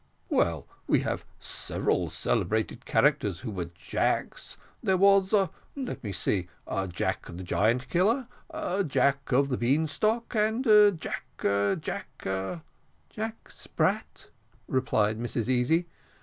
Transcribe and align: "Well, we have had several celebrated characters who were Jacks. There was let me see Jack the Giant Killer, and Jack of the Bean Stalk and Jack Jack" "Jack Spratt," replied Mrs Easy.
"Well, 0.31 0.67
we 0.87 1.01
have 1.01 1.19
had 1.19 1.27
several 1.39 2.09
celebrated 2.09 2.85
characters 2.85 3.41
who 3.41 3.51
were 3.51 3.69
Jacks. 3.75 4.57
There 4.81 4.97
was 4.97 5.31
let 5.75 6.03
me 6.03 6.11
see 6.11 6.47
Jack 6.89 7.27
the 7.27 7.43
Giant 7.43 7.87
Killer, 7.87 8.27
and 8.49 8.89
Jack 8.89 9.31
of 9.31 9.49
the 9.49 9.57
Bean 9.57 9.85
Stalk 9.85 10.33
and 10.35 10.65
Jack 10.99 11.25
Jack" 11.81 12.09
"Jack 13.11 13.51
Spratt," 13.51 14.31
replied 14.67 15.19
Mrs 15.19 15.49
Easy. 15.49 15.85